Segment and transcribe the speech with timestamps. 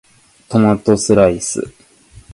[0.49, 1.71] トマトスライス